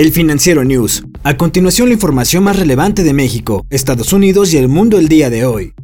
[0.00, 1.04] El Financiero News.
[1.24, 5.28] A continuación la información más relevante de México, Estados Unidos y el mundo el día
[5.28, 5.74] de hoy.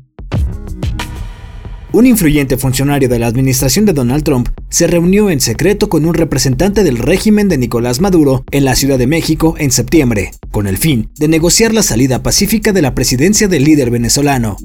[1.92, 6.14] Un influyente funcionario de la administración de Donald Trump se reunió en secreto con un
[6.14, 10.78] representante del régimen de Nicolás Maduro en la Ciudad de México en septiembre, con el
[10.78, 14.56] fin de negociar la salida pacífica de la presidencia del líder venezolano.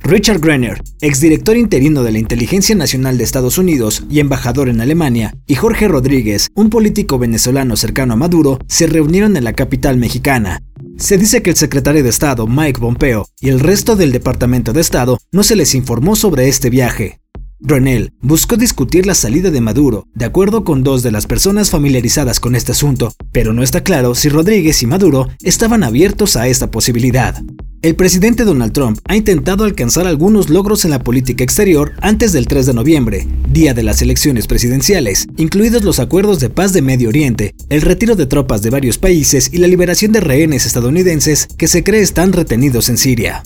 [0.00, 5.34] Richard Grenner, exdirector interino de la Inteligencia Nacional de Estados Unidos y embajador en Alemania,
[5.46, 10.62] y Jorge Rodríguez, un político venezolano cercano a Maduro, se reunieron en la capital mexicana.
[10.96, 14.80] Se dice que el secretario de Estado, Mike Pompeo, y el resto del Departamento de
[14.80, 17.20] Estado no se les informó sobre este viaje.
[17.60, 22.38] Grenell buscó discutir la salida de Maduro, de acuerdo con dos de las personas familiarizadas
[22.38, 26.70] con este asunto, pero no está claro si Rodríguez y Maduro estaban abiertos a esta
[26.70, 27.42] posibilidad.
[27.80, 32.48] El presidente Donald Trump ha intentado alcanzar algunos logros en la política exterior antes del
[32.48, 37.08] 3 de noviembre, día de las elecciones presidenciales, incluidos los acuerdos de paz de Medio
[37.08, 41.68] Oriente, el retiro de tropas de varios países y la liberación de rehenes estadounidenses que
[41.68, 43.44] se cree están retenidos en Siria.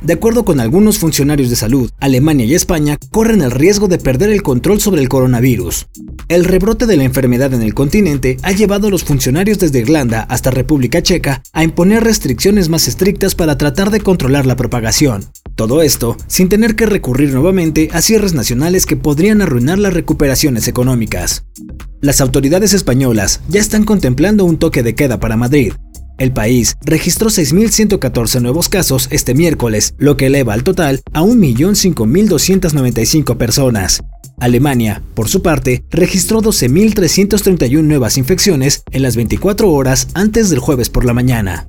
[0.00, 4.30] De acuerdo con algunos funcionarios de salud, Alemania y España corren el riesgo de perder
[4.30, 5.88] el control sobre el coronavirus.
[6.28, 10.22] El rebrote de la enfermedad en el continente ha llevado a los funcionarios desde Irlanda
[10.22, 15.24] hasta República Checa a imponer restricciones más estrictas para tratar de controlar la propagación.
[15.56, 20.68] Todo esto sin tener que recurrir nuevamente a cierres nacionales que podrían arruinar las recuperaciones
[20.68, 21.44] económicas.
[22.00, 25.72] Las autoridades españolas ya están contemplando un toque de queda para Madrid,
[26.18, 33.36] el país registró 6.114 nuevos casos este miércoles, lo que eleva al total a 1.005.295
[33.36, 34.02] personas.
[34.40, 40.90] Alemania, por su parte, registró 12.331 nuevas infecciones en las 24 horas antes del jueves
[40.90, 41.68] por la mañana.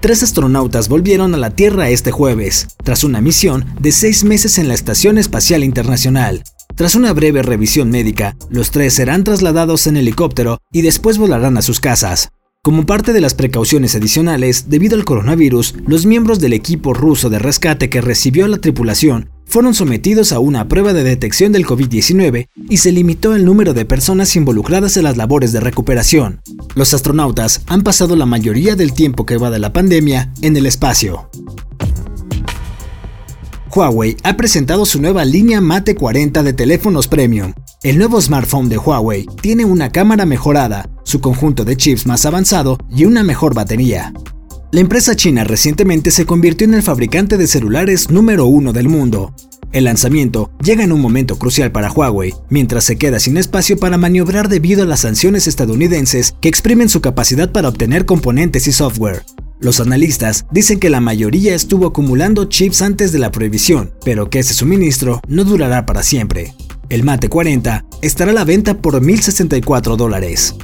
[0.00, 4.66] Tres astronautas volvieron a la Tierra este jueves, tras una misión de seis meses en
[4.66, 6.42] la Estación Espacial Internacional.
[6.80, 11.60] Tras una breve revisión médica, los tres serán trasladados en helicóptero y después volarán a
[11.60, 12.30] sus casas.
[12.62, 17.38] Como parte de las precauciones adicionales, debido al coronavirus, los miembros del equipo ruso de
[17.38, 22.76] rescate que recibió la tripulación fueron sometidos a una prueba de detección del COVID-19 y
[22.78, 26.40] se limitó el número de personas involucradas en las labores de recuperación.
[26.76, 30.64] Los astronautas han pasado la mayoría del tiempo que va de la pandemia en el
[30.64, 31.28] espacio.
[33.72, 37.52] Huawei ha presentado su nueva línea Mate 40 de teléfonos premium.
[37.84, 42.78] El nuevo smartphone de Huawei tiene una cámara mejorada, su conjunto de chips más avanzado
[42.90, 44.12] y una mejor batería.
[44.72, 49.32] La empresa china recientemente se convirtió en el fabricante de celulares número uno del mundo.
[49.70, 53.98] El lanzamiento llega en un momento crucial para Huawei, mientras se queda sin espacio para
[53.98, 59.22] maniobrar debido a las sanciones estadounidenses que exprimen su capacidad para obtener componentes y software.
[59.60, 64.38] Los analistas dicen que la mayoría estuvo acumulando chips antes de la prohibición, pero que
[64.38, 66.54] ese suministro no durará para siempre.
[66.88, 70.54] El Mate 40 estará a la venta por 1.064 dólares.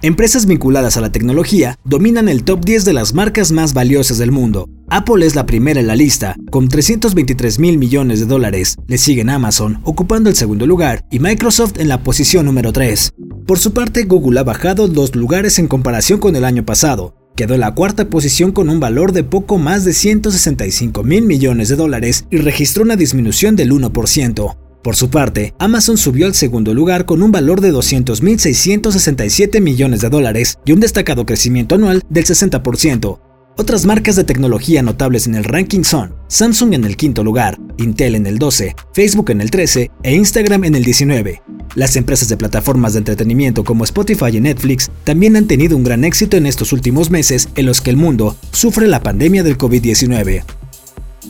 [0.00, 4.32] Empresas vinculadas a la tecnología dominan el top 10 de las marcas más valiosas del
[4.32, 4.66] mundo.
[4.88, 8.78] Apple es la primera en la lista, con 323 mil millones de dólares.
[8.86, 13.12] Le siguen Amazon, ocupando el segundo lugar, y Microsoft en la posición número 3.
[13.50, 17.16] Por su parte, Google ha bajado dos lugares en comparación con el año pasado.
[17.34, 21.68] Quedó en la cuarta posición con un valor de poco más de 165 mil millones
[21.68, 24.56] de dólares y registró una disminución del 1%.
[24.84, 30.10] Por su parte, Amazon subió al segundo lugar con un valor de 200.667 millones de
[30.10, 33.18] dólares y un destacado crecimiento anual del 60%,
[33.60, 38.14] otras marcas de tecnología notables en el ranking son Samsung en el quinto lugar, Intel
[38.14, 41.42] en el 12, Facebook en el 13 e Instagram en el 19.
[41.76, 46.04] Las empresas de plataformas de entretenimiento como Spotify y Netflix también han tenido un gran
[46.04, 50.42] éxito en estos últimos meses en los que el mundo sufre la pandemia del COVID-19.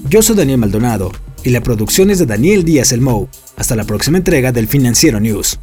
[0.08, 1.12] Yo soy Daniel Maldonado
[1.44, 3.28] y la producción es de Daniel Díaz El Mou.
[3.56, 5.58] Hasta la próxima entrega del Financiero News.